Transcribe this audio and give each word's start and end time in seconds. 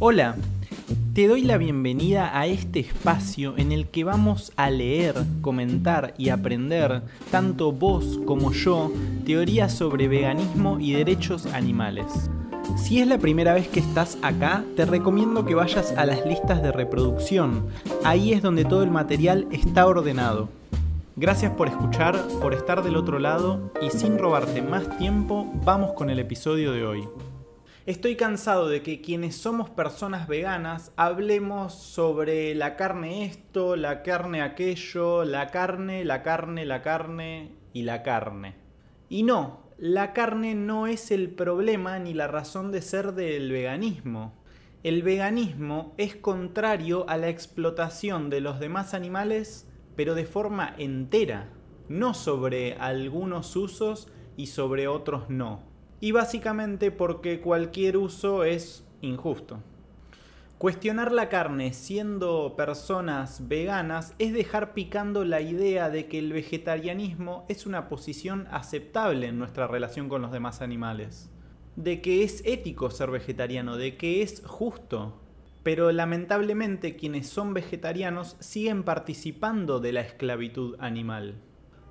Hola, 0.00 0.34
te 1.14 1.28
doy 1.28 1.42
la 1.42 1.56
bienvenida 1.56 2.36
a 2.38 2.46
este 2.46 2.80
espacio 2.80 3.54
en 3.56 3.70
el 3.70 3.86
que 3.86 4.02
vamos 4.02 4.52
a 4.56 4.70
leer, 4.70 5.14
comentar 5.40 6.14
y 6.18 6.30
aprender, 6.30 7.02
tanto 7.30 7.70
vos 7.70 8.18
como 8.24 8.52
yo, 8.52 8.92
teorías 9.24 9.72
sobre 9.72 10.08
veganismo 10.08 10.80
y 10.80 10.92
derechos 10.92 11.46
animales. 11.46 12.06
Si 12.76 13.00
es 13.00 13.06
la 13.06 13.18
primera 13.18 13.54
vez 13.54 13.68
que 13.68 13.80
estás 13.80 14.18
acá, 14.22 14.64
te 14.76 14.84
recomiendo 14.84 15.44
que 15.44 15.54
vayas 15.54 15.92
a 15.96 16.04
las 16.06 16.26
listas 16.26 16.60
de 16.62 16.72
reproducción. 16.72 17.66
Ahí 18.04 18.32
es 18.32 18.42
donde 18.42 18.64
todo 18.64 18.82
el 18.82 18.90
material 18.90 19.46
está 19.52 19.86
ordenado. 19.86 20.48
Gracias 21.16 21.52
por 21.52 21.68
escuchar, 21.68 22.16
por 22.40 22.52
estar 22.52 22.82
del 22.82 22.96
otro 22.96 23.18
lado 23.18 23.72
y 23.80 23.90
sin 23.90 24.18
robarte 24.18 24.60
más 24.60 24.98
tiempo, 24.98 25.46
vamos 25.64 25.92
con 25.92 26.10
el 26.10 26.18
episodio 26.18 26.72
de 26.72 26.84
hoy. 26.84 27.08
Estoy 27.88 28.16
cansado 28.16 28.68
de 28.68 28.82
que 28.82 29.00
quienes 29.00 29.34
somos 29.36 29.70
personas 29.70 30.28
veganas 30.28 30.92
hablemos 30.96 31.72
sobre 31.72 32.54
la 32.54 32.76
carne 32.76 33.24
esto, 33.24 33.76
la 33.76 34.02
carne 34.02 34.42
aquello, 34.42 35.24
la 35.24 35.46
carne, 35.46 36.04
la 36.04 36.22
carne, 36.22 36.66
la 36.66 36.82
carne 36.82 37.56
y 37.72 37.84
la 37.84 38.02
carne. 38.02 38.56
Y 39.08 39.22
no, 39.22 39.70
la 39.78 40.12
carne 40.12 40.54
no 40.54 40.86
es 40.86 41.10
el 41.10 41.30
problema 41.30 41.98
ni 41.98 42.12
la 42.12 42.26
razón 42.26 42.72
de 42.72 42.82
ser 42.82 43.14
del 43.14 43.50
veganismo. 43.50 44.34
El 44.82 45.02
veganismo 45.02 45.94
es 45.96 46.14
contrario 46.14 47.08
a 47.08 47.16
la 47.16 47.30
explotación 47.30 48.28
de 48.28 48.42
los 48.42 48.60
demás 48.60 48.92
animales, 48.92 49.66
pero 49.96 50.14
de 50.14 50.26
forma 50.26 50.74
entera, 50.76 51.54
no 51.88 52.12
sobre 52.12 52.74
algunos 52.74 53.56
usos 53.56 54.12
y 54.36 54.48
sobre 54.48 54.88
otros 54.88 55.30
no 55.30 55.67
y 56.00 56.12
básicamente 56.12 56.90
porque 56.90 57.40
cualquier 57.40 57.96
uso 57.96 58.44
es 58.44 58.84
injusto. 59.00 59.58
Cuestionar 60.58 61.12
la 61.12 61.28
carne 61.28 61.72
siendo 61.72 62.54
personas 62.56 63.46
veganas 63.46 64.14
es 64.18 64.32
dejar 64.32 64.74
picando 64.74 65.24
la 65.24 65.40
idea 65.40 65.88
de 65.88 66.06
que 66.08 66.18
el 66.18 66.32
vegetarianismo 66.32 67.46
es 67.48 67.64
una 67.64 67.88
posición 67.88 68.48
aceptable 68.50 69.28
en 69.28 69.38
nuestra 69.38 69.68
relación 69.68 70.08
con 70.08 70.20
los 70.20 70.32
demás 70.32 70.60
animales. 70.60 71.30
De 71.76 72.00
que 72.00 72.24
es 72.24 72.42
ético 72.44 72.90
ser 72.90 73.12
vegetariano, 73.12 73.76
de 73.76 73.96
que 73.96 74.20
es 74.22 74.42
justo. 74.44 75.20
Pero 75.62 75.92
lamentablemente 75.92 76.96
quienes 76.96 77.28
son 77.28 77.54
vegetarianos 77.54 78.36
siguen 78.40 78.82
participando 78.82 79.78
de 79.78 79.92
la 79.92 80.00
esclavitud 80.00 80.74
animal. 80.80 81.36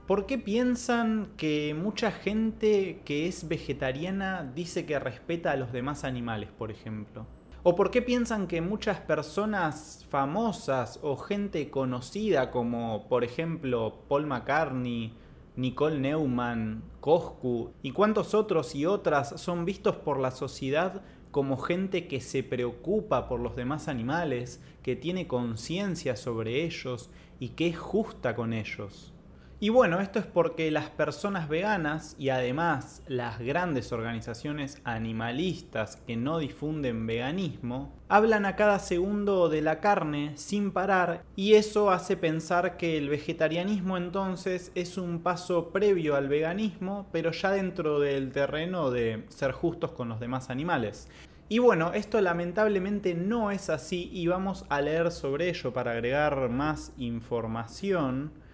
¿Por 0.07 0.25
qué 0.25 0.37
piensan 0.37 1.33
que 1.35 1.73
mucha 1.77 2.13
gente 2.13 3.01
que 3.03 3.27
es 3.27 3.49
vegetariana 3.49 4.49
dice 4.55 4.85
que 4.85 4.97
respeta 4.99 5.51
a 5.51 5.57
los 5.57 5.73
demás 5.73 6.05
animales, 6.05 6.47
por 6.57 6.71
ejemplo? 6.71 7.27
¿O 7.61 7.75
por 7.75 7.91
qué 7.91 8.01
piensan 8.01 8.47
que 8.47 8.61
muchas 8.61 9.01
personas 9.01 10.05
famosas 10.09 10.97
o 11.03 11.17
gente 11.17 11.69
conocida 11.69 12.51
como, 12.51 13.09
por 13.09 13.25
ejemplo, 13.25 14.05
Paul 14.07 14.27
McCartney, 14.27 15.13
Nicole 15.57 15.99
Neumann, 15.99 16.83
Coscu 17.01 17.73
y 17.83 17.91
cuántos 17.91 18.33
otros 18.33 18.75
y 18.75 18.85
otras 18.85 19.41
son 19.41 19.65
vistos 19.65 19.97
por 19.97 20.21
la 20.21 20.31
sociedad 20.31 21.01
como 21.31 21.57
gente 21.57 22.07
que 22.07 22.21
se 22.21 22.43
preocupa 22.43 23.27
por 23.27 23.41
los 23.41 23.57
demás 23.57 23.89
animales, 23.89 24.63
que 24.83 24.95
tiene 24.95 25.27
conciencia 25.27 26.15
sobre 26.15 26.63
ellos 26.63 27.09
y 27.41 27.49
que 27.49 27.67
es 27.67 27.77
justa 27.77 28.35
con 28.35 28.53
ellos? 28.53 29.13
Y 29.59 29.69
bueno, 29.69 29.99
esto 30.01 30.19
es 30.19 30.25
porque 30.27 30.69
las 30.69 30.91
personas 30.91 31.49
veganas 31.49 32.15
y 32.19 32.29
además 32.29 33.01
las 33.07 33.39
grandes 33.39 33.91
organizaciones 33.91 34.79
animalistas 34.83 35.95
que 35.95 36.15
no 36.15 36.37
difunden 36.37 37.07
veganismo 37.07 37.91
hablan 38.07 38.45
a 38.45 38.55
cada 38.55 38.77
segundo 38.77 39.49
de 39.49 39.63
la 39.63 39.79
carne 39.79 40.33
sin 40.37 40.69
parar 40.71 41.23
y 41.35 41.55
eso 41.55 41.89
hace 41.89 42.15
pensar 42.17 42.77
que 42.77 42.99
el 42.99 43.09
vegetarianismo 43.09 43.97
entonces 43.97 44.71
es 44.75 44.95
un 44.95 45.23
paso 45.23 45.69
previo 45.69 46.15
al 46.15 46.27
veganismo 46.27 47.07
pero 47.11 47.31
ya 47.31 47.49
dentro 47.49 47.99
del 47.99 48.31
terreno 48.31 48.91
de 48.91 49.25
ser 49.29 49.53
justos 49.53 49.91
con 49.91 50.07
los 50.07 50.19
demás 50.19 50.51
animales. 50.51 51.09
Y 51.49 51.57
bueno, 51.57 51.93
esto 51.93 52.21
lamentablemente 52.21 53.15
no 53.15 53.49
es 53.49 53.71
así 53.71 54.09
y 54.13 54.27
vamos 54.27 54.65
a 54.69 54.81
leer 54.81 55.11
sobre 55.11 55.49
ello 55.49 55.73
para 55.73 55.93
agregar 55.93 56.49
más 56.49 56.93
información. 56.97 58.45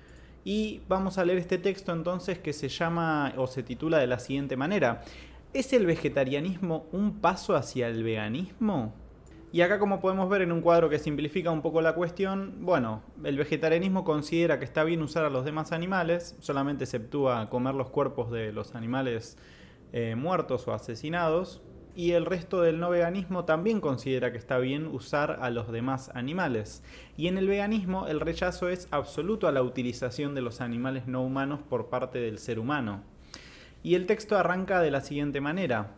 Y 0.44 0.82
vamos 0.88 1.18
a 1.18 1.26
leer 1.26 1.40
este 1.40 1.58
texto 1.58 1.94
entonces 1.94 2.40
que 2.40 2.54
se 2.54 2.70
llama 2.70 3.34
o 3.38 3.48
se 3.48 3.64
titula 3.64 4.00
de 4.00 4.08
la 4.08 4.20
siguiente 4.20 4.58
manera. 4.58 5.04
¿Es 5.54 5.72
el 5.74 5.86
vegetarianismo 5.86 6.88
un 6.92 7.20
paso 7.20 7.56
hacia 7.56 7.88
el 7.88 8.04
veganismo? 8.04 8.94
Y 9.54 9.62
acá 9.62 9.78
como 9.78 10.02
podemos 10.02 10.28
ver 10.30 10.42
en 10.42 10.52
un 10.52 10.62
cuadro 10.62 10.90
que 10.90 10.98
simplifica 10.98 11.52
un 11.52 11.62
poco 11.62 11.80
la 11.82 11.94
cuestión, 11.94 12.56
bueno, 12.62 13.04
el 13.24 13.38
vegetarianismo 13.38 14.04
considera 14.04 14.58
que 14.58 14.66
está 14.66 14.84
bien 14.84 15.04
usar 15.04 15.26
a 15.26 15.30
los 15.30 15.46
demás 15.46 15.72
animales, 15.72 16.36
solamente 16.40 16.86
exceptúa 16.86 17.48
comer 17.52 17.76
los 17.76 17.92
cuerpos 17.92 18.32
de 18.32 18.52
los 18.52 18.74
animales 18.74 19.38
eh, 19.92 20.16
muertos 20.16 20.68
o 20.68 20.74
asesinados, 20.74 21.62
y 21.96 22.12
el 22.12 22.26
resto 22.26 22.62
del 22.62 22.80
no 22.80 22.90
veganismo 22.90 23.46
también 23.46 23.80
considera 23.80 24.32
que 24.32 24.38
está 24.38 24.58
bien 24.58 24.88
usar 24.88 25.40
a 25.42 25.50
los 25.50 25.72
demás 25.72 26.10
animales. 26.16 26.84
Y 27.18 27.28
en 27.28 27.38
el 27.38 27.48
veganismo 27.48 28.08
el 28.08 28.20
rechazo 28.20 28.70
es 28.70 28.88
absoluto 28.92 29.48
a 29.48 29.52
la 29.52 29.62
utilización 29.62 30.34
de 30.34 30.42
los 30.42 30.62
animales 30.62 31.08
no 31.08 31.24
humanos 31.24 31.60
por 31.70 31.90
parte 31.90 32.20
del 32.20 32.40
ser 32.40 32.60
humano. 32.60 33.04
Y 33.84 33.96
el 33.96 34.06
texto 34.06 34.38
arranca 34.38 34.82
de 34.82 34.92
la 34.92 35.02
siguiente 35.02 35.42
manera. 35.42 35.96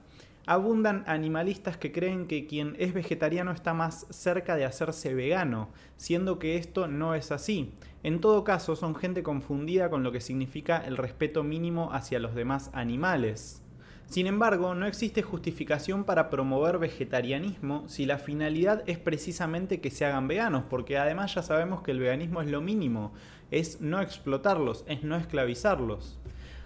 Abundan 0.47 1.03
animalistas 1.07 1.77
que 1.77 1.91
creen 1.91 2.27
que 2.27 2.45
quien 2.45 2.75
es 2.77 2.93
vegetariano 2.93 3.51
está 3.51 3.73
más 3.73 4.05
cerca 4.11 4.55
de 4.55 4.65
hacerse 4.65 5.15
vegano, 5.15 5.69
siendo 5.97 6.37
que 6.37 6.57
esto 6.57 6.87
no 6.87 7.15
es 7.15 7.31
así. 7.31 7.73
En 8.03 8.21
todo 8.21 8.43
caso, 8.43 8.75
son 8.75 8.93
gente 8.93 9.23
confundida 9.23 9.89
con 9.89 10.03
lo 10.03 10.11
que 10.11 10.21
significa 10.21 10.77
el 10.77 10.97
respeto 10.97 11.43
mínimo 11.43 11.91
hacia 11.93 12.19
los 12.19 12.35
demás 12.35 12.69
animales. 12.73 13.64
Sin 14.07 14.27
embargo, 14.27 14.75
no 14.75 14.85
existe 14.85 15.23
justificación 15.23 16.03
para 16.03 16.29
promover 16.29 16.77
vegetarianismo 16.77 17.87
si 17.87 18.05
la 18.05 18.17
finalidad 18.17 18.83
es 18.85 18.99
precisamente 18.99 19.81
que 19.81 19.91
se 19.91 20.05
hagan 20.05 20.27
veganos, 20.27 20.63
porque 20.69 20.97
además 20.97 21.33
ya 21.33 21.41
sabemos 21.41 21.81
que 21.81 21.91
el 21.91 21.99
veganismo 21.99 22.41
es 22.41 22.49
lo 22.49 22.61
mínimo, 22.61 23.13
es 23.51 23.81
no 23.81 24.01
explotarlos, 24.01 24.85
es 24.87 25.03
no 25.03 25.15
esclavizarlos. 25.15 26.19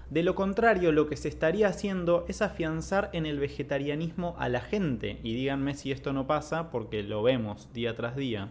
De 0.09 0.23
lo 0.23 0.33
contrario, 0.35 0.91
lo 0.91 1.07
que 1.07 1.15
se 1.15 1.29
estaría 1.29 1.67
haciendo 1.67 2.25
es 2.27 2.41
afianzar 2.41 3.09
en 3.13 3.25
el 3.25 3.39
vegetarianismo 3.39 4.35
a 4.39 4.49
la 4.49 4.59
gente, 4.59 5.19
y 5.23 5.35
díganme 5.35 5.75
si 5.75 5.91
esto 5.91 6.13
no 6.13 6.27
pasa 6.27 6.71
porque 6.71 7.03
lo 7.03 7.21
vemos 7.23 7.71
día 7.73 7.95
tras 7.95 8.15
día. 8.15 8.49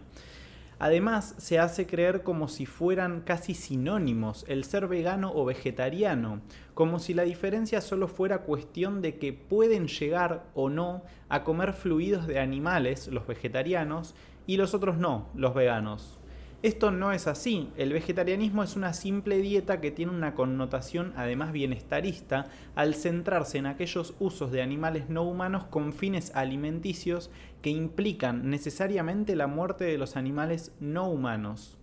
Además, 0.79 1.35
se 1.37 1.59
hace 1.59 1.85
creer 1.85 2.23
como 2.23 2.47
si 2.47 2.65
fueran 2.65 3.19
casi 3.21 3.53
sinónimos 3.53 4.45
el 4.47 4.63
ser 4.63 4.87
vegano 4.87 5.33
o 5.35 5.43
vegetariano, 5.43 6.39
como 6.73 6.99
si 6.99 7.13
la 7.13 7.23
diferencia 7.23 7.81
solo 7.81 8.07
fuera 8.07 8.43
cuestión 8.43 9.01
de 9.01 9.17
que 9.17 9.33
pueden 9.33 9.87
llegar 9.87 10.45
o 10.53 10.69
no 10.69 11.03
a 11.27 11.43
comer 11.43 11.73
fluidos 11.73 12.27
de 12.27 12.39
animales, 12.39 13.09
los 13.09 13.27
vegetarianos, 13.27 14.15
y 14.47 14.55
los 14.55 14.73
otros 14.73 14.97
no, 14.97 15.27
los 15.35 15.53
veganos. 15.53 16.18
Esto 16.61 16.91
no 16.91 17.13
es 17.13 17.25
así. 17.27 17.69
El 17.77 17.93
vegetarianismo 17.93 18.63
es 18.63 18.75
una 18.75 18.91
simple 18.91 19.37
dieta 19.37 19.79
que 19.79 19.91
tiene 19.91 20.11
una 20.11 20.35
connotación 20.35 21.13
además 21.15 21.53
bienestarista 21.53 22.47
al 22.75 22.95
centrarse 22.95 23.59
en 23.59 23.65
aquellos 23.65 24.13
usos 24.19 24.51
de 24.51 24.61
animales 24.61 25.09
no 25.09 25.23
humanos 25.23 25.63
con 25.69 25.93
fines 25.93 26.35
alimenticios 26.35 27.31
que 27.61 27.69
implican 27.69 28.49
necesariamente 28.49 29.37
la 29.37 29.47
muerte 29.47 29.85
de 29.85 29.97
los 29.97 30.17
animales 30.17 30.73
no 30.81 31.09
humanos. 31.09 31.78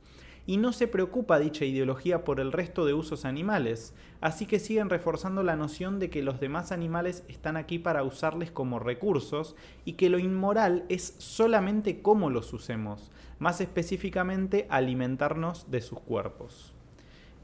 Y 0.46 0.58
no 0.58 0.72
se 0.72 0.86
preocupa 0.86 1.40
dicha 1.40 1.64
ideología 1.64 2.24
por 2.24 2.38
el 2.38 2.52
resto 2.52 2.86
de 2.86 2.94
usos 2.94 3.24
animales, 3.24 3.94
así 4.20 4.46
que 4.46 4.60
siguen 4.60 4.88
reforzando 4.88 5.42
la 5.42 5.56
noción 5.56 5.98
de 5.98 6.08
que 6.08 6.22
los 6.22 6.38
demás 6.38 6.70
animales 6.70 7.24
están 7.28 7.56
aquí 7.56 7.78
para 7.78 8.04
usarles 8.04 8.52
como 8.52 8.78
recursos 8.78 9.56
y 9.84 9.94
que 9.94 10.08
lo 10.08 10.18
inmoral 10.18 10.84
es 10.88 11.16
solamente 11.18 12.00
cómo 12.00 12.30
los 12.30 12.52
usemos, 12.52 13.10
más 13.38 13.60
específicamente 13.60 14.66
alimentarnos 14.70 15.70
de 15.70 15.80
sus 15.80 16.00
cuerpos. 16.00 16.72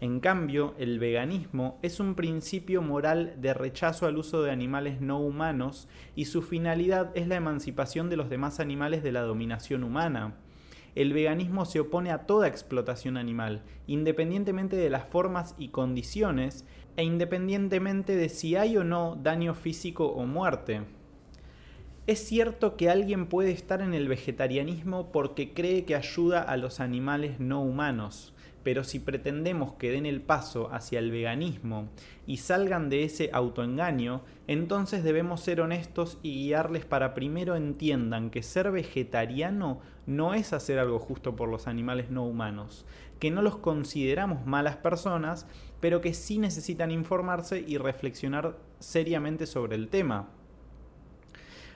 En 0.02 0.18
cambio, 0.18 0.74
el 0.78 0.98
veganismo 0.98 1.78
es 1.80 2.00
un 2.00 2.16
principio 2.16 2.82
moral 2.82 3.36
de 3.40 3.54
rechazo 3.54 4.06
al 4.06 4.18
uso 4.18 4.42
de 4.42 4.50
animales 4.50 5.00
no 5.00 5.20
humanos 5.20 5.86
y 6.16 6.24
su 6.24 6.42
finalidad 6.42 7.12
es 7.14 7.28
la 7.28 7.36
emancipación 7.36 8.10
de 8.10 8.16
los 8.16 8.28
demás 8.28 8.58
animales 8.58 9.04
de 9.04 9.12
la 9.12 9.20
dominación 9.20 9.84
humana. 9.84 10.34
El 10.94 11.12
veganismo 11.14 11.64
se 11.64 11.80
opone 11.80 12.10
a 12.10 12.26
toda 12.26 12.48
explotación 12.48 13.16
animal, 13.16 13.62
independientemente 13.86 14.76
de 14.76 14.90
las 14.90 15.04
formas 15.06 15.54
y 15.58 15.68
condiciones 15.68 16.66
e 16.96 17.04
independientemente 17.04 18.14
de 18.14 18.28
si 18.28 18.56
hay 18.56 18.76
o 18.76 18.84
no 18.84 19.16
daño 19.16 19.54
físico 19.54 20.06
o 20.06 20.26
muerte. 20.26 20.82
Es 22.06 22.18
cierto 22.18 22.76
que 22.76 22.90
alguien 22.90 23.26
puede 23.26 23.52
estar 23.52 23.80
en 23.80 23.94
el 23.94 24.08
vegetarianismo 24.08 25.12
porque 25.12 25.54
cree 25.54 25.84
que 25.84 25.94
ayuda 25.94 26.42
a 26.42 26.56
los 26.56 26.80
animales 26.80 27.40
no 27.40 27.62
humanos, 27.62 28.34
pero 28.62 28.84
si 28.84 29.00
pretendemos 29.00 29.72
que 29.74 29.90
den 29.90 30.06
el 30.06 30.20
paso 30.20 30.72
hacia 30.72 30.98
el 30.98 31.10
veganismo 31.10 31.88
y 32.26 32.38
salgan 32.38 32.88
de 32.88 33.04
ese 33.04 33.30
autoengaño, 33.32 34.22
entonces 34.46 35.04
debemos 35.04 35.40
ser 35.40 35.60
honestos 35.60 36.18
y 36.22 36.44
guiarles 36.44 36.84
para 36.84 37.14
primero 37.14 37.56
entiendan 37.56 38.30
que 38.30 38.42
ser 38.42 38.70
vegetariano 38.70 39.80
no 40.06 40.34
es 40.34 40.52
hacer 40.52 40.78
algo 40.78 40.98
justo 40.98 41.36
por 41.36 41.48
los 41.48 41.66
animales 41.66 42.10
no 42.10 42.24
humanos, 42.24 42.84
que 43.18 43.30
no 43.30 43.42
los 43.42 43.56
consideramos 43.56 44.46
malas 44.46 44.76
personas, 44.76 45.46
pero 45.80 46.00
que 46.00 46.14
sí 46.14 46.38
necesitan 46.38 46.90
informarse 46.90 47.64
y 47.66 47.78
reflexionar 47.78 48.58
seriamente 48.78 49.46
sobre 49.46 49.76
el 49.76 49.88
tema. 49.88 50.28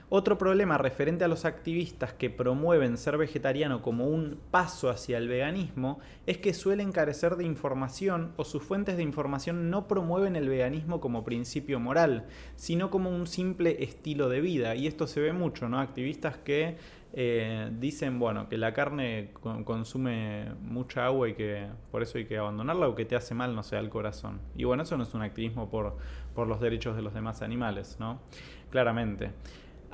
Otro 0.09 0.37
problema 0.37 0.77
referente 0.77 1.25
a 1.25 1.27
los 1.27 1.43
activistas 1.43 2.13
que 2.13 2.29
promueven 2.29 2.97
ser 2.97 3.17
vegetariano 3.17 3.81
como 3.81 4.07
un 4.07 4.39
paso 4.51 4.89
hacia 4.89 5.17
el 5.17 5.27
veganismo 5.27 5.99
es 6.25 6.37
que 6.37 6.53
suelen 6.53 6.93
carecer 6.93 7.35
de 7.35 7.43
información 7.43 8.31
o 8.37 8.45
sus 8.45 8.63
fuentes 8.63 8.95
de 8.95 9.03
información 9.03 9.69
no 9.69 9.89
promueven 9.89 10.37
el 10.37 10.47
veganismo 10.47 11.01
como 11.01 11.25
principio 11.25 11.81
moral, 11.81 12.25
sino 12.55 12.89
como 12.89 13.09
un 13.09 13.27
simple 13.27 13.83
estilo 13.83 14.29
de 14.29 14.39
vida. 14.39 14.75
Y 14.75 14.87
esto 14.87 15.07
se 15.07 15.19
ve 15.19 15.33
mucho, 15.33 15.67
¿no? 15.67 15.77
Activistas 15.77 16.37
que 16.37 16.77
eh, 17.11 17.69
dicen, 17.77 18.17
bueno, 18.17 18.47
que 18.47 18.57
la 18.57 18.73
carne 18.73 19.31
consume 19.65 20.53
mucha 20.61 21.05
agua 21.05 21.27
y 21.27 21.33
que 21.33 21.67
por 21.91 22.01
eso 22.01 22.17
hay 22.17 22.23
que 22.23 22.37
abandonarla 22.37 22.87
o 22.87 22.95
que 22.95 23.03
te 23.03 23.17
hace 23.17 23.33
mal, 23.33 23.53
no 23.53 23.61
sé, 23.61 23.75
al 23.75 23.89
corazón. 23.89 24.39
Y 24.55 24.63
bueno, 24.63 24.83
eso 24.83 24.95
no 24.95 25.03
es 25.03 25.13
un 25.13 25.21
activismo 25.21 25.69
por, 25.69 25.97
por 26.33 26.47
los 26.47 26.61
derechos 26.61 26.95
de 26.95 27.01
los 27.01 27.13
demás 27.13 27.41
animales, 27.41 27.97
¿no? 27.99 28.21
Claramente 28.69 29.31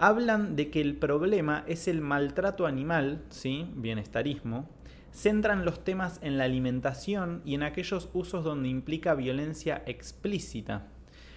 hablan 0.07 0.57
de 0.57 0.69
que 0.69 0.81
el 0.81 0.97
problema 0.97 1.63
es 1.65 1.87
el 1.87 2.01
maltrato 2.01 2.65
animal, 2.65 3.23
¿sí? 3.29 3.69
bienestarismo, 3.73 4.69
centran 5.13 5.63
los 5.63 5.85
temas 5.85 6.19
en 6.21 6.37
la 6.37 6.43
alimentación 6.43 7.41
y 7.45 7.55
en 7.55 7.63
aquellos 7.63 8.09
usos 8.11 8.43
donde 8.43 8.67
implica 8.67 9.15
violencia 9.15 9.81
explícita. 9.85 10.87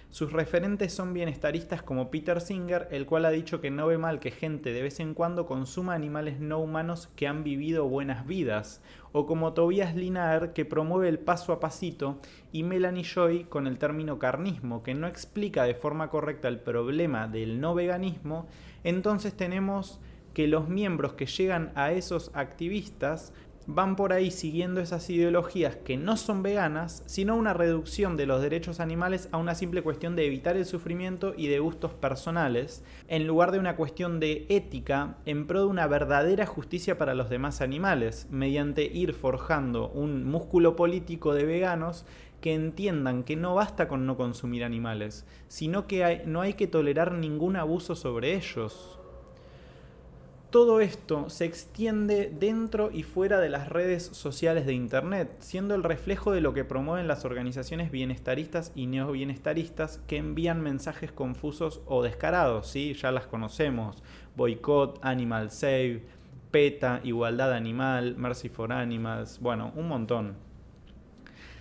Sus 0.09 0.31
referentes 0.31 0.93
son 0.93 1.13
bienestaristas 1.13 1.83
como 1.83 2.09
Peter 2.09 2.39
Singer, 2.39 2.87
el 2.91 3.05
cual 3.05 3.25
ha 3.25 3.29
dicho 3.29 3.59
que 3.59 3.71
no 3.71 3.87
ve 3.87 3.97
mal 3.97 4.19
que 4.19 4.31
gente 4.31 4.71
de 4.71 4.81
vez 4.81 5.01
en 5.01 5.13
cuando 5.13 5.45
consuma 5.45 5.95
animales 5.95 6.39
no 6.39 6.59
humanos 6.59 7.09
que 7.17 7.27
han 7.27 7.43
vivido 7.43 7.89
buenas 7.89 8.25
vidas, 8.25 8.81
o 9.11 9.25
como 9.25 9.53
Tobias 9.53 9.95
Linaer, 9.95 10.53
que 10.53 10.63
promueve 10.63 11.09
el 11.09 11.19
paso 11.19 11.51
a 11.51 11.59
pasito, 11.59 12.19
y 12.53 12.63
Melanie 12.63 13.03
Joy 13.03 13.43
con 13.43 13.67
el 13.67 13.77
término 13.77 14.17
carnismo, 14.17 14.81
que 14.81 14.93
no 14.93 15.07
explica 15.07 15.65
de 15.65 15.75
forma 15.75 16.09
correcta 16.09 16.47
el 16.47 16.61
problema 16.61 17.27
del 17.27 17.59
no 17.59 17.75
veganismo, 17.75 18.47
entonces 18.85 19.35
tenemos 19.35 19.99
que 20.33 20.47
los 20.47 20.69
miembros 20.69 21.13
que 21.13 21.25
llegan 21.25 21.71
a 21.75 21.91
esos 21.91 22.31
activistas 22.33 23.33
van 23.67 23.97
por 23.97 24.13
ahí 24.13 24.31
siguiendo 24.31 24.79
esas 24.79 25.09
ideologías 25.09 25.75
que 25.75 25.97
no 25.97 26.15
son 26.15 26.41
veganas, 26.41 27.03
sino 27.05 27.35
una 27.35 27.53
reducción 27.53 28.15
de 28.15 28.25
los 28.25 28.41
derechos 28.41 28.79
animales 28.79 29.27
a 29.33 29.37
una 29.37 29.55
simple 29.55 29.81
cuestión 29.81 30.15
de 30.15 30.25
evitar 30.25 30.55
el 30.55 30.65
sufrimiento 30.65 31.33
y 31.35 31.47
de 31.47 31.59
gustos 31.59 31.93
personales, 31.93 32.83
en 33.09 33.27
lugar 33.27 33.51
de 33.51 33.59
una 33.59 33.75
cuestión 33.75 34.21
de 34.21 34.45
ética 34.47 35.17
en 35.25 35.47
pro 35.47 35.61
de 35.61 35.67
una 35.67 35.85
verdadera 35.85 36.45
justicia 36.45 36.97
para 36.97 37.13
los 37.13 37.29
demás 37.29 37.61
animales, 37.61 38.27
mediante 38.31 38.85
ir 38.85 39.13
forjando 39.13 39.89
un 39.89 40.23
músculo 40.23 40.77
político 40.77 41.33
de 41.33 41.43
veganos 41.43 42.05
que 42.39 42.53
entiendan 42.53 43.23
que 43.23 43.35
no 43.35 43.55
basta 43.55 43.89
con 43.89 44.05
no 44.05 44.15
consumir 44.15 44.63
animales, 44.63 45.25
sino 45.49 45.87
que 45.87 46.23
no 46.25 46.39
hay 46.39 46.53
que 46.53 46.67
tolerar 46.67 47.11
ningún 47.11 47.57
abuso 47.57 47.95
sobre 47.95 48.35
ellos. 48.35 48.99
Todo 50.49 50.79
esto 50.79 51.29
se 51.29 51.43
extiende 51.43 52.31
dentro 52.33 52.89
y 52.89 53.03
fuera 53.03 53.41
de 53.41 53.49
las 53.49 53.67
redes 53.67 54.03
sociales 54.03 54.65
de 54.65 54.73
Internet, 54.73 55.29
siendo 55.39 55.75
el 55.75 55.83
reflejo 55.83 56.31
de 56.31 56.39
lo 56.39 56.53
que 56.53 56.63
promueven 56.63 57.09
las 57.09 57.25
organizaciones 57.25 57.91
bienestaristas 57.91 58.71
y 58.73 58.87
neobienestaristas 58.87 59.99
que 60.07 60.15
envían 60.15 60.61
mensajes 60.61 61.11
confusos 61.11 61.81
o 61.85 62.01
descarados, 62.01 62.67
¿sí? 62.67 62.93
ya 62.93 63.11
las 63.11 63.27
conocemos, 63.27 64.01
boicot, 64.37 64.99
animal 65.01 65.51
save, 65.51 66.03
PETA, 66.51 67.01
igualdad 67.03 67.51
animal, 67.51 68.15
mercy 68.15 68.47
for 68.47 68.71
animals, 68.71 69.39
bueno, 69.41 69.73
un 69.75 69.89
montón 69.89 70.47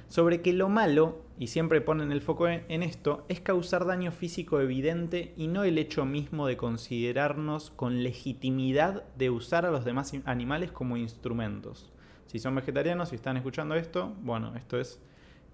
sobre 0.08 0.42
que 0.42 0.52
lo 0.52 0.68
malo, 0.68 1.25
y 1.38 1.48
siempre 1.48 1.80
ponen 1.80 2.12
el 2.12 2.22
foco 2.22 2.48
en 2.48 2.82
esto, 2.82 3.24
es 3.28 3.40
causar 3.40 3.84
daño 3.84 4.10
físico 4.12 4.60
evidente 4.60 5.34
y 5.36 5.48
no 5.48 5.64
el 5.64 5.78
hecho 5.78 6.04
mismo 6.04 6.46
de 6.46 6.56
considerarnos 6.56 7.70
con 7.70 8.02
legitimidad 8.02 9.04
de 9.16 9.30
usar 9.30 9.66
a 9.66 9.70
los 9.70 9.84
demás 9.84 10.12
animales 10.24 10.72
como 10.72 10.96
instrumentos. 10.96 11.92
Si 12.26 12.38
son 12.38 12.54
vegetarianos 12.54 13.12
y 13.12 13.16
están 13.16 13.36
escuchando 13.36 13.74
esto, 13.74 14.14
bueno, 14.22 14.56
esto 14.56 14.78
es 14.78 15.00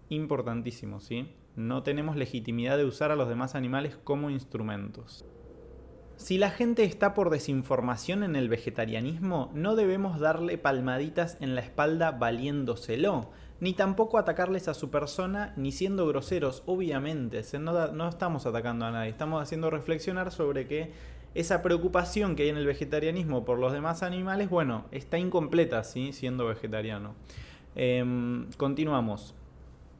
importantísimo, 0.09 1.01
¿sí? 1.01 1.29
No 1.57 1.83
tenemos 1.83 2.17
legitimidad 2.17 2.79
de 2.79 2.85
usar 2.85 3.11
a 3.11 3.17
los 3.17 3.29
demás 3.29 3.55
animales 3.55 3.99
como 4.05 4.31
instrumentos. 4.31 5.25
Si 6.23 6.39
la 6.39 6.51
gente 6.51 6.85
está 6.85 7.15
por 7.15 7.31
desinformación 7.31 8.23
en 8.23 8.37
el 8.37 8.49
vegetarianismo, 8.49 9.51
no 9.55 9.75
debemos 9.75 10.21
darle 10.21 10.57
palmaditas 10.57 11.37
en 11.41 11.57
la 11.57 11.63
espalda 11.63 12.13
valiéndoselo, 12.13 13.29
ni 13.59 13.73
tampoco 13.73 14.19
atacarles 14.19 14.69
a 14.69 14.75
su 14.75 14.89
persona, 14.89 15.53
ni 15.57 15.73
siendo 15.73 16.07
groseros, 16.07 16.63
obviamente. 16.65 17.43
No, 17.59 18.09
estamos 18.09 18.47
atacando 18.47 18.85
a 18.85 18.93
nadie, 18.93 19.11
estamos 19.11 19.43
haciendo 19.43 19.69
reflexionar 19.69 20.31
sobre 20.31 20.69
que 20.69 20.93
esa 21.35 21.61
preocupación 21.61 22.37
que 22.37 22.45
hay 22.45 22.51
en 22.51 22.57
el 22.57 22.67
vegetarianismo 22.67 23.45
por 23.45 23.59
los 23.59 23.73
demás 23.73 24.05
animales, 24.05 24.49
bueno, 24.49 24.85
está 24.93 25.19
incompleta, 25.19 25.83
¿sí? 25.83 26.13
Siendo 26.13 26.47
vegetariano. 26.47 27.17
Em, 27.75 28.47
continuamos. 28.59 29.35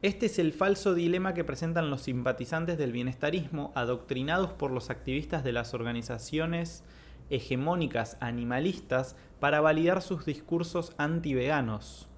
Este 0.03 0.25
es 0.25 0.37
el 0.37 0.51
falso 0.51 0.93
dilema 0.95 1.33
que 1.33 1.45
presentan 1.45 1.89
los 1.89 2.01
simpatizantes 2.01 2.77
del 2.77 2.91
bienestarismo, 2.91 3.71
adoctrinados 3.73 4.51
por 4.51 4.69
los 4.69 4.89
activistas 4.89 5.45
de 5.45 5.53
las 5.53 5.73
organizaciones 5.73 6.83
hegemónicas 7.29 8.17
animalistas 8.19 9.15
para 9.39 9.61
validar 9.61 10.01
sus 10.01 10.25
discursos 10.25 10.93
anti-veganos 10.97 12.09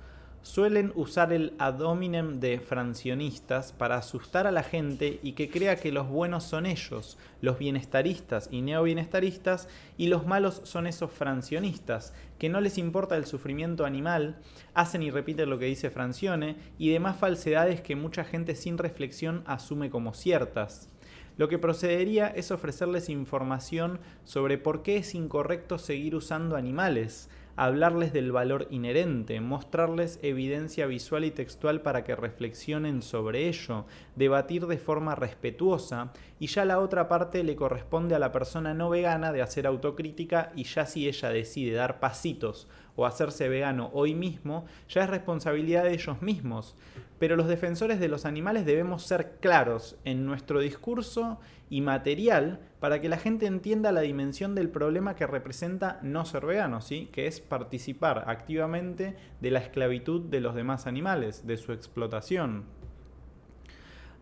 suelen 0.46 0.92
usar 0.94 1.34
el 1.34 1.56
ad 1.58 1.82
hominem 1.82 2.40
de 2.40 2.60
francionistas 2.60 3.74
para 3.74 3.98
asustar 3.98 4.46
a 4.46 4.52
la 4.52 4.62
gente 4.62 5.20
y 5.24 5.32
que 5.32 5.50
crea 5.50 5.78
que 5.78 5.92
los 5.92 6.08
buenos 6.08 6.44
son 6.44 6.68
ellos, 6.68 7.18
los 7.42 7.58
bienestaristas 7.58 8.48
y 8.52 8.62
neobienestaristas, 8.62 9.68
y 9.98 10.06
los 10.06 10.28
malos 10.28 10.62
son 10.64 10.86
esos 10.86 11.12
francionistas, 11.12 12.14
que 12.38 12.50
no 12.50 12.62
les 12.62 12.78
importa 12.78 13.18
el 13.18 13.26
sufrimiento 13.26 13.86
animal, 13.86 14.38
hacen 14.76 15.02
y 15.02 15.10
repiten 15.10 15.50
lo 15.50 15.58
que 15.58 15.66
dice 15.66 15.90
Francione, 15.90 16.58
y 16.78 16.92
demás 16.92 17.18
falsedades 17.18 17.82
que 17.82 17.96
mucha 17.96 18.24
gente 18.24 18.54
sin 18.54 18.78
reflexión 18.78 19.42
asume 19.48 19.90
como 19.90 20.14
ciertas. 20.14 20.92
Lo 21.38 21.50
que 21.50 21.58
procedería 21.58 22.28
es 22.28 22.52
ofrecerles 22.52 23.10
información 23.10 24.00
sobre 24.24 24.60
por 24.60 24.84
qué 24.84 24.98
es 24.98 25.16
incorrecto 25.16 25.80
seguir 25.80 26.16
usando 26.16 26.56
animales, 26.56 27.30
hablarles 27.56 28.12
del 28.14 28.32
valor 28.32 28.68
inherente, 28.70 29.40
mostrarles 29.42 30.20
evidencia 30.22 30.86
visual 30.86 31.24
y 31.24 31.32
textual 31.32 31.82
para 31.82 32.04
que 32.04 32.16
reflexionen 32.16 33.02
sobre 33.02 33.48
ello, 33.48 33.86
debatir 34.16 34.68
de 34.68 34.78
forma 34.78 35.16
respetuosa 35.16 36.12
y 36.40 36.48
ya 36.48 36.66
la 36.66 36.80
otra 36.80 37.08
parte 37.08 37.44
le 37.44 37.56
corresponde 37.56 38.16
a 38.16 38.20
la 38.20 38.32
persona 38.32 38.74
no 38.74 38.90
vegana 38.90 39.32
de 39.32 39.42
hacer 39.42 39.68
autocrítica 39.68 40.52
y 40.56 40.64
ya 40.66 40.86
si 40.86 41.08
ella 41.08 41.30
decide 41.30 41.74
dar 41.74 42.00
pasitos 42.00 42.68
o 42.96 43.06
hacerse 43.06 43.50
vegano 43.50 43.90
hoy 43.94 44.16
mismo, 44.16 44.66
ya 44.90 45.04
es 45.04 45.10
responsabilidad 45.10 45.84
de 45.84 45.94
ellos 45.94 46.22
mismos. 46.22 46.76
Pero 47.20 47.36
los 47.36 47.48
defensores 47.48 48.00
de 48.00 48.10
los 48.10 48.26
animales 48.26 48.66
debemos 48.66 49.04
ser 49.04 49.38
claros 49.40 49.98
en 50.04 50.26
nuestro 50.26 50.60
discurso 50.60 51.40
y 51.70 51.82
material 51.82 52.60
para 52.80 53.02
que 53.02 53.10
la 53.10 53.18
gente 53.18 53.46
entienda 53.46 53.92
la 53.92 54.02
dimensión 54.02 54.54
del 54.54 54.70
problema 54.70 55.16
que 55.16 55.26
representa 55.26 56.00
no 56.04 56.26
ser 56.26 56.46
vegano, 56.46 56.82
¿sí? 56.82 57.10
que 57.12 57.28
es 57.28 57.40
participar 57.40 58.26
activamente 58.28 59.16
de 59.42 59.52
la 59.52 59.60
esclavitud 59.60 60.22
de 60.22 60.42
los 60.42 60.56
demás 60.56 60.88
animales, 60.88 61.48
de 61.48 61.58
su 61.58 61.72
explotación. 61.72 62.66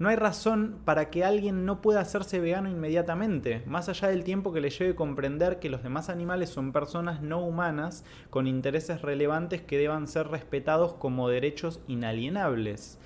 No 0.04 0.10
hay 0.10 0.18
razón 0.18 0.80
para 0.84 1.10
que 1.10 1.24
alguien 1.24 1.64
no 1.64 1.82
pueda 1.82 2.02
hacerse 2.02 2.42
vegano 2.42 2.70
inmediatamente, 2.70 3.64
más 3.66 3.88
allá 3.88 4.10
del 4.10 4.26
tiempo 4.26 4.52
que 4.52 4.60
le 4.60 4.70
lleve 4.70 4.96
comprender 4.96 5.60
que 5.60 5.70
los 5.70 5.82
demás 5.82 6.10
animales 6.10 6.50
son 6.50 6.74
personas 6.74 7.22
no 7.22 7.40
humanas 7.40 8.04
con 8.30 8.46
intereses 8.46 9.02
relevantes 9.02 9.62
que 9.62 9.78
deban 9.78 10.08
ser 10.08 10.28
respetados 10.28 10.94
como 10.96 11.30
derechos 11.30 11.80
inalienables. 11.88 12.98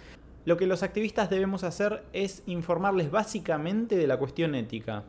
Lo 0.43 0.57
que 0.57 0.65
los 0.65 0.81
activistas 0.81 1.29
debemos 1.29 1.63
hacer 1.63 2.03
es 2.13 2.41
informarles 2.47 3.11
básicamente 3.11 3.95
de 3.95 4.07
la 4.07 4.17
cuestión 4.17 4.55
ética. 4.55 5.03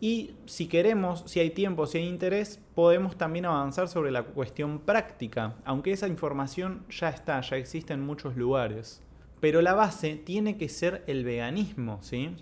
Y 0.00 0.36
si 0.46 0.68
queremos, 0.68 1.24
si 1.26 1.40
hay 1.40 1.50
tiempo, 1.50 1.88
si 1.88 1.98
hay 1.98 2.06
interés, 2.06 2.60
podemos 2.76 3.18
también 3.18 3.46
avanzar 3.46 3.88
sobre 3.88 4.12
la 4.12 4.22
cuestión 4.22 4.78
práctica, 4.78 5.56
aunque 5.64 5.90
esa 5.90 6.06
información 6.06 6.84
ya 6.90 7.08
está, 7.08 7.40
ya 7.40 7.56
existe 7.56 7.92
en 7.92 8.06
muchos 8.06 8.36
lugares. 8.36 9.02
Pero 9.40 9.62
la 9.62 9.74
base 9.74 10.16
tiene 10.16 10.56
que 10.56 10.68
ser 10.68 11.04
el 11.06 11.24
veganismo, 11.24 11.98
¿sí? 12.02 12.36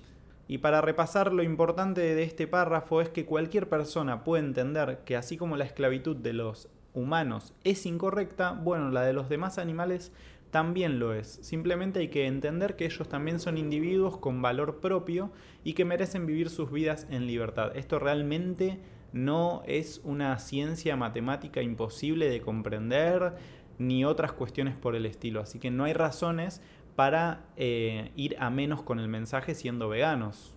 Y 0.48 0.58
para 0.58 0.80
repasar 0.80 1.32
lo 1.32 1.42
importante 1.42 2.00
de 2.00 2.22
este 2.22 2.46
párrafo 2.46 3.00
es 3.00 3.08
que 3.08 3.24
cualquier 3.24 3.68
persona 3.68 4.24
puede 4.24 4.44
entender 4.44 5.00
que 5.04 5.16
así 5.16 5.36
como 5.36 5.56
la 5.56 5.64
esclavitud 5.64 6.16
de 6.16 6.32
los 6.32 6.68
humanos 6.94 7.54
es 7.64 7.86
incorrecta, 7.86 8.52
bueno, 8.52 8.90
la 8.90 9.02
de 9.02 9.12
los 9.14 9.28
demás 9.28 9.58
animales 9.58 10.12
también 10.50 10.98
lo 10.98 11.14
es. 11.14 11.38
Simplemente 11.40 12.00
hay 12.00 12.08
que 12.08 12.26
entender 12.26 12.76
que 12.76 12.84
ellos 12.84 13.08
también 13.08 13.40
son 13.40 13.56
individuos 13.56 14.18
con 14.18 14.42
valor 14.42 14.80
propio 14.80 15.32
y 15.64 15.72
que 15.72 15.86
merecen 15.86 16.26
vivir 16.26 16.50
sus 16.50 16.70
vidas 16.70 17.06
en 17.10 17.26
libertad. 17.26 17.74
Esto 17.74 17.98
realmente 17.98 18.78
no 19.14 19.62
es 19.66 20.02
una 20.04 20.38
ciencia 20.38 20.96
matemática 20.96 21.62
imposible 21.62 22.28
de 22.28 22.42
comprender 22.42 23.34
ni 23.78 24.04
otras 24.04 24.32
cuestiones 24.32 24.76
por 24.76 24.94
el 24.94 25.06
estilo. 25.06 25.40
Así 25.40 25.58
que 25.58 25.70
no 25.70 25.84
hay 25.84 25.94
razones 25.94 26.60
para 26.96 27.40
eh, 27.56 28.12
ir 28.16 28.36
a 28.38 28.50
menos 28.50 28.82
con 28.82 29.00
el 29.00 29.08
mensaje 29.08 29.54
siendo 29.54 29.88
veganos. 29.88 30.54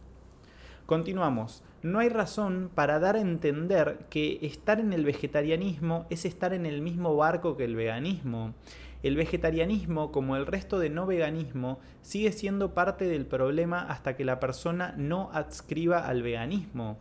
Continuamos. 0.86 1.64
No 1.82 2.00
hay 2.00 2.10
razón 2.10 2.70
para 2.74 3.00
dar 3.00 3.16
a 3.16 3.22
entender 3.22 4.06
que 4.10 4.40
estar 4.42 4.80
en 4.80 4.94
el 4.94 5.06
vegetarianismo 5.06 6.06
es 6.10 6.26
estar 6.26 6.54
en 6.54 6.66
el 6.66 6.82
mismo 6.82 7.16
barco 7.16 7.58
que 7.58 7.64
el 7.64 7.76
veganismo. 7.76 8.54
El 9.04 9.16
vegetarianismo, 9.16 10.12
como 10.12 10.36
el 10.36 10.48
resto 10.48 10.80
de 10.80 10.90
no 10.90 11.06
veganismo, 11.06 11.80
sigue 12.02 12.32
siendo 12.32 12.74
parte 12.74 13.06
del 13.06 13.26
problema 13.26 13.82
hasta 13.82 14.16
que 14.16 14.26
la 14.26 14.40
persona 14.40 14.96
no 14.98 15.30
adscriba 15.32 16.08
al 16.08 16.24
veganismo. 16.24 16.98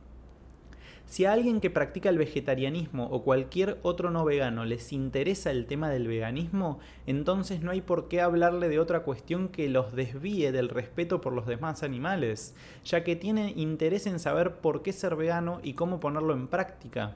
Si 1.07 1.27
a 1.27 1.33
alguien 1.33 1.61
que 1.61 1.71
practica 1.71 2.09
el 2.09 2.19
vegetarianismo 2.19 3.07
o 3.07 3.23
cualquier 3.23 3.79
otro 3.83 4.11
no 4.11 4.25
vegano 4.25 4.65
les 4.65 4.93
interesa 4.93 5.51
el 5.51 5.67
tema 5.67 5.89
del 5.89 6.09
veganismo, 6.09 6.81
entonces 7.07 7.61
no 7.61 7.71
hay 7.71 7.83
por 7.83 8.09
qué 8.09 8.21
hablarle 8.21 8.69
de 8.69 8.79
otra 8.79 9.01
cuestión 9.01 9.49
que 9.49 9.69
los 9.69 9.93
desvíe 9.93 10.51
del 10.51 10.69
respeto 10.69 11.21
por 11.21 11.33
los 11.33 11.47
demás 11.47 11.83
animales, 11.83 12.57
ya 12.85 13.05
que 13.05 13.17
tienen 13.17 13.59
interés 13.59 14.07
en 14.07 14.19
saber 14.19 14.57
por 14.57 14.83
qué 14.83 14.93
ser 14.93 15.15
vegano 15.15 15.61
y 15.63 15.75
cómo 15.75 16.01
ponerlo 16.01 16.33
en 16.33 16.49
práctica. 16.49 17.15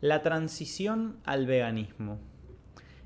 La 0.00 0.22
transición 0.22 1.16
al 1.24 1.46
veganismo. 1.46 2.18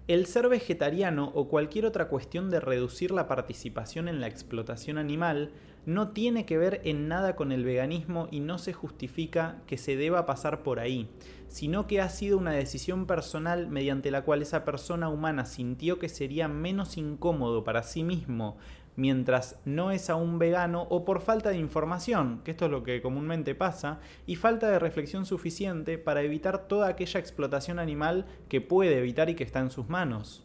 El 0.08 0.26
ser 0.26 0.48
vegetariano 0.48 1.30
o 1.32 1.46
cualquier 1.46 1.86
otra 1.86 2.08
cuestión 2.08 2.50
de 2.50 2.58
reducir 2.58 3.12
la 3.12 3.28
participación 3.28 4.08
en 4.08 4.20
la 4.20 4.26
explotación 4.26 4.98
animal 4.98 5.52
no 5.86 6.08
tiene 6.08 6.44
que 6.44 6.58
ver 6.58 6.80
en 6.84 7.06
nada 7.06 7.36
con 7.36 7.52
el 7.52 7.64
veganismo 7.64 8.26
y 8.32 8.40
no 8.40 8.58
se 8.58 8.72
justifica 8.72 9.62
que 9.66 9.78
se 9.78 9.96
deba 9.96 10.26
pasar 10.26 10.64
por 10.64 10.80
ahí, 10.80 11.08
sino 11.46 11.86
que 11.86 12.00
ha 12.00 12.08
sido 12.08 12.36
una 12.36 12.50
decisión 12.50 13.06
personal 13.06 13.68
mediante 13.68 14.10
la 14.10 14.22
cual 14.22 14.42
esa 14.42 14.64
persona 14.64 15.08
humana 15.08 15.44
sintió 15.44 16.00
que 16.00 16.08
sería 16.08 16.48
menos 16.48 16.96
incómodo 16.96 17.62
para 17.62 17.84
sí 17.84 18.02
mismo 18.02 18.56
mientras 18.96 19.58
no 19.64 19.90
es 19.90 20.10
aún 20.10 20.38
vegano 20.38 20.86
o 20.90 21.04
por 21.04 21.20
falta 21.20 21.50
de 21.50 21.58
información, 21.58 22.40
que 22.44 22.50
esto 22.50 22.66
es 22.66 22.70
lo 22.70 22.82
que 22.82 23.02
comúnmente 23.02 23.54
pasa, 23.54 24.00
y 24.26 24.36
falta 24.36 24.70
de 24.70 24.78
reflexión 24.78 25.26
suficiente 25.26 25.98
para 25.98 26.22
evitar 26.22 26.68
toda 26.68 26.88
aquella 26.88 27.20
explotación 27.20 27.78
animal 27.78 28.26
que 28.48 28.60
puede 28.60 28.98
evitar 28.98 29.30
y 29.30 29.34
que 29.34 29.44
está 29.44 29.60
en 29.60 29.70
sus 29.70 29.88
manos. 29.88 30.44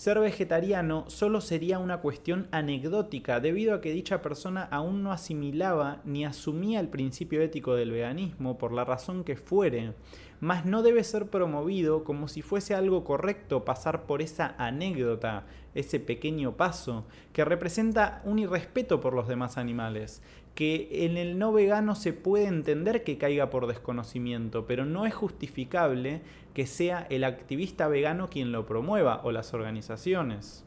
Ser 0.00 0.18
vegetariano 0.18 1.04
solo 1.08 1.42
sería 1.42 1.78
una 1.78 1.98
cuestión 1.98 2.48
anecdótica 2.52 3.38
debido 3.38 3.74
a 3.74 3.82
que 3.82 3.92
dicha 3.92 4.22
persona 4.22 4.62
aún 4.70 5.02
no 5.02 5.12
asimilaba 5.12 6.00
ni 6.06 6.24
asumía 6.24 6.80
el 6.80 6.88
principio 6.88 7.42
ético 7.42 7.74
del 7.74 7.90
veganismo 7.90 8.56
por 8.56 8.72
la 8.72 8.86
razón 8.86 9.24
que 9.24 9.36
fuere, 9.36 9.92
mas 10.40 10.64
no 10.64 10.82
debe 10.82 11.04
ser 11.04 11.26
promovido 11.26 12.02
como 12.02 12.26
si 12.26 12.42
fuese 12.42 12.74
algo 12.74 13.04
correcto 13.04 13.64
pasar 13.64 14.04
por 14.04 14.22
esa 14.22 14.54
anécdota, 14.58 15.44
ese 15.74 16.00
pequeño 16.00 16.56
paso, 16.56 17.04
que 17.32 17.44
representa 17.44 18.22
un 18.24 18.38
irrespeto 18.38 19.00
por 19.00 19.14
los 19.14 19.28
demás 19.28 19.58
animales, 19.58 20.22
que 20.54 21.04
en 21.04 21.16
el 21.16 21.38
no 21.38 21.52
vegano 21.52 21.94
se 21.94 22.12
puede 22.12 22.46
entender 22.46 23.04
que 23.04 23.18
caiga 23.18 23.50
por 23.50 23.66
desconocimiento, 23.66 24.66
pero 24.66 24.84
no 24.84 25.06
es 25.06 25.14
justificable 25.14 26.22
que 26.54 26.66
sea 26.66 27.06
el 27.10 27.24
activista 27.24 27.88
vegano 27.88 28.30
quien 28.30 28.50
lo 28.50 28.66
promueva 28.66 29.20
o 29.22 29.32
las 29.32 29.54
organizaciones. 29.54 30.64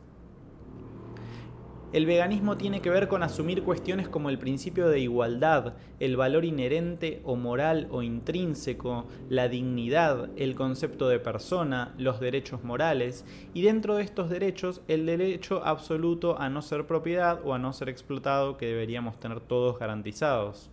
El 1.94 2.08
veganismo 2.08 2.58
tiene 2.58 2.82
que 2.82 2.90
ver 2.90 3.08
con 3.08 3.22
asumir 3.22 3.62
cuestiones 3.62 4.10
como 4.10 4.32
el 4.32 4.40
principio 4.40 4.88
de 4.90 5.00
igualdad, 5.00 5.76
el 6.00 6.18
valor 6.18 6.44
inherente 6.44 7.22
o 7.24 7.36
moral 7.36 7.88
o 7.92 8.02
intrínseco, 8.02 9.06
la 9.30 9.48
dignidad, 9.48 10.32
el 10.36 10.56
concepto 10.56 11.08
de 11.08 11.20
persona, 11.20 11.94
los 12.00 12.20
derechos 12.20 12.64
morales 12.64 13.26
y 13.54 13.62
dentro 13.62 13.94
de 13.94 14.04
estos 14.06 14.32
derechos 14.32 14.82
el 14.88 15.06
derecho 15.06 15.64
absoluto 15.64 16.40
a 16.40 16.50
no 16.50 16.64
ser 16.64 16.88
propiedad 16.88 17.40
o 17.46 17.54
a 17.54 17.60
no 17.60 17.74
ser 17.74 17.90
explotado 17.90 18.58
que 18.58 18.66
deberíamos 18.66 19.20
tener 19.20 19.40
todos 19.40 19.78
garantizados. 19.78 20.72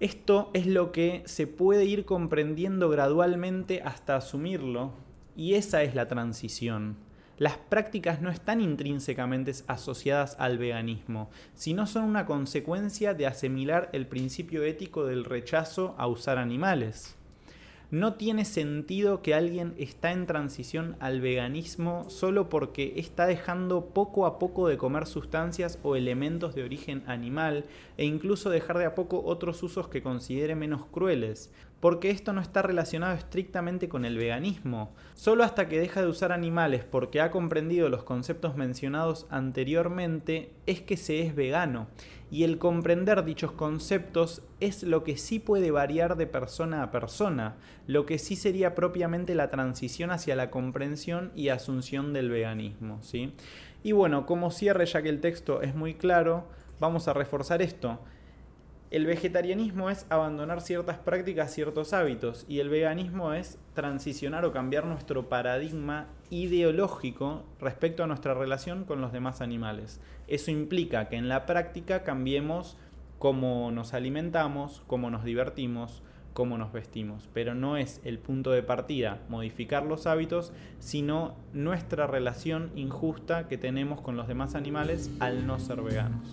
Esto 0.00 0.48
es 0.54 0.66
lo 0.66 0.90
que 0.90 1.22
se 1.26 1.46
puede 1.46 1.84
ir 1.84 2.06
comprendiendo 2.06 2.88
gradualmente 2.88 3.82
hasta 3.84 4.16
asumirlo 4.16 4.92
y 5.36 5.52
esa 5.52 5.82
es 5.82 5.94
la 5.94 6.08
transición 6.08 7.07
las 7.38 7.56
prácticas 7.56 8.20
no 8.20 8.30
están 8.30 8.60
intrínsecamente 8.60 9.52
asociadas 9.68 10.36
al 10.38 10.58
veganismo, 10.58 11.30
sino 11.54 11.86
son 11.86 12.04
una 12.04 12.26
consecuencia 12.26 13.14
de 13.14 13.26
asimilar 13.26 13.88
el 13.92 14.06
principio 14.06 14.64
ético 14.64 15.06
del 15.06 15.24
rechazo 15.24 15.94
a 15.98 16.08
usar 16.08 16.38
animales. 16.38 17.14
No 17.90 18.14
tiene 18.14 18.44
sentido 18.44 19.22
que 19.22 19.34
alguien 19.34 19.74
está 19.78 20.12
en 20.12 20.26
transición 20.26 20.96
al 21.00 21.22
veganismo 21.22 22.10
solo 22.10 22.50
porque 22.50 22.92
está 22.96 23.24
dejando 23.24 23.86
poco 23.86 24.26
a 24.26 24.38
poco 24.38 24.68
de 24.68 24.76
comer 24.76 25.06
sustancias 25.06 25.78
o 25.82 25.96
elementos 25.96 26.54
de 26.54 26.64
origen 26.64 27.02
animal 27.06 27.64
e 27.96 28.04
incluso 28.04 28.50
dejar 28.50 28.76
de 28.76 28.84
a 28.84 28.94
poco 28.94 29.22
otros 29.24 29.62
usos 29.62 29.88
que 29.88 30.02
considere 30.02 30.54
menos 30.54 30.84
crueles, 30.84 31.50
porque 31.80 32.10
esto 32.10 32.32
no 32.32 32.40
está 32.40 32.62
relacionado 32.62 33.14
estrictamente 33.14 33.88
con 33.88 34.04
el 34.04 34.18
veganismo. 34.18 34.92
Solo 35.14 35.44
hasta 35.44 35.68
que 35.68 35.78
deja 35.78 36.02
de 36.02 36.08
usar 36.08 36.32
animales 36.32 36.84
porque 36.84 37.20
ha 37.20 37.30
comprendido 37.30 37.88
los 37.88 38.02
conceptos 38.02 38.56
mencionados 38.56 39.26
anteriormente 39.30 40.50
es 40.66 40.80
que 40.80 40.96
se 40.96 41.22
es 41.22 41.36
vegano 41.36 41.86
y 42.30 42.44
el 42.44 42.58
comprender 42.58 43.24
dichos 43.24 43.52
conceptos 43.52 44.42
es 44.60 44.82
lo 44.82 45.02
que 45.02 45.16
sí 45.16 45.38
puede 45.38 45.70
variar 45.70 46.16
de 46.16 46.26
persona 46.26 46.82
a 46.82 46.90
persona, 46.90 47.56
lo 47.86 48.04
que 48.04 48.18
sí 48.18 48.36
sería 48.36 48.74
propiamente 48.74 49.34
la 49.34 49.48
transición 49.48 50.10
hacia 50.10 50.36
la 50.36 50.50
comprensión 50.50 51.32
y 51.34 51.48
asunción 51.48 52.12
del 52.12 52.28
veganismo. 52.28 52.98
¿sí? 53.02 53.32
Y 53.82 53.92
bueno, 53.92 54.26
como 54.26 54.50
cierre, 54.50 54.84
ya 54.86 55.02
que 55.02 55.08
el 55.08 55.20
texto 55.20 55.62
es 55.62 55.74
muy 55.74 55.94
claro, 55.94 56.48
vamos 56.80 57.08
a 57.08 57.14
reforzar 57.14 57.62
esto. 57.62 58.00
El 58.90 59.04
vegetarianismo 59.04 59.90
es 59.90 60.06
abandonar 60.08 60.62
ciertas 60.62 60.96
prácticas, 60.96 61.52
ciertos 61.52 61.92
hábitos, 61.92 62.46
y 62.48 62.60
el 62.60 62.70
veganismo 62.70 63.34
es 63.34 63.58
transicionar 63.74 64.46
o 64.46 64.52
cambiar 64.52 64.86
nuestro 64.86 65.28
paradigma 65.28 66.06
ideológico 66.30 67.44
respecto 67.60 68.02
a 68.02 68.06
nuestra 68.06 68.32
relación 68.32 68.84
con 68.84 69.02
los 69.02 69.12
demás 69.12 69.42
animales. 69.42 70.00
Eso 70.26 70.50
implica 70.50 71.10
que 71.10 71.16
en 71.16 71.28
la 71.28 71.44
práctica 71.44 72.02
cambiemos 72.02 72.78
cómo 73.18 73.70
nos 73.72 73.92
alimentamos, 73.92 74.82
cómo 74.86 75.10
nos 75.10 75.22
divertimos, 75.22 76.02
cómo 76.32 76.56
nos 76.56 76.72
vestimos, 76.72 77.28
pero 77.34 77.54
no 77.54 77.76
es 77.76 78.00
el 78.04 78.18
punto 78.18 78.52
de 78.52 78.62
partida 78.62 79.20
modificar 79.28 79.84
los 79.84 80.06
hábitos, 80.06 80.52
sino 80.78 81.34
nuestra 81.52 82.06
relación 82.06 82.70
injusta 82.74 83.48
que 83.48 83.58
tenemos 83.58 84.00
con 84.00 84.16
los 84.16 84.28
demás 84.28 84.54
animales 84.54 85.10
al 85.20 85.46
no 85.46 85.58
ser 85.58 85.82
veganos. 85.82 86.32